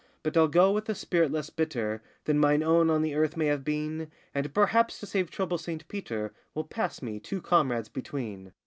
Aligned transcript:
But 0.23 0.35
I'll 0.35 0.47
go 0.47 0.71
with 0.71 0.89
a 0.89 0.95
spirit 0.95 1.31
less 1.31 1.51
bitter 1.51 2.01
Than 2.25 2.39
mine 2.39 2.63
own 2.63 2.89
on 2.89 3.03
the 3.03 3.13
earth 3.13 3.37
may 3.37 3.45
have 3.45 3.63
been, 3.63 4.09
And, 4.33 4.51
perhaps, 4.51 4.99
to 4.99 5.05
save 5.05 5.29
trouble, 5.29 5.59
Saint 5.59 5.87
Peter 5.87 6.33
Will 6.55 6.63
pass 6.63 7.03
me, 7.03 7.19
two 7.19 7.39
comrades 7.39 7.87
between. 7.87 8.51